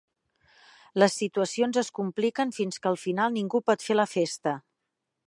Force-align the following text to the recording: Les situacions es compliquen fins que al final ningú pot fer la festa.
Les 1.01 1.17
situacions 1.19 1.79
es 1.83 1.91
compliquen 1.99 2.53
fins 2.57 2.83
que 2.83 2.89
al 2.93 2.97
final 3.05 3.37
ningú 3.39 3.63
pot 3.69 3.87
fer 3.89 3.99
la 4.01 4.09
festa. 4.19 4.57